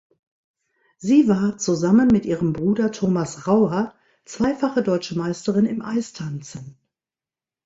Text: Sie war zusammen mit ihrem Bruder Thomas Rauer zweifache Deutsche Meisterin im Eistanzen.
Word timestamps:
Sie 0.97 1.27
war 1.27 1.59
zusammen 1.59 2.07
mit 2.07 2.25
ihrem 2.25 2.53
Bruder 2.53 2.91
Thomas 2.91 3.45
Rauer 3.45 3.93
zweifache 4.25 4.81
Deutsche 4.81 5.15
Meisterin 5.15 5.67
im 5.67 5.83
Eistanzen. 5.83 6.75